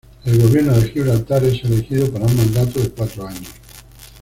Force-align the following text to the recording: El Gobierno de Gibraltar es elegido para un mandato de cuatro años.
El 0.25 0.41
Gobierno 0.41 0.73
de 0.73 0.89
Gibraltar 0.89 1.43
es 1.43 1.63
elegido 1.63 2.11
para 2.11 2.25
un 2.25 2.35
mandato 2.35 2.79
de 2.79 2.89
cuatro 2.89 3.27
años. 3.27 3.49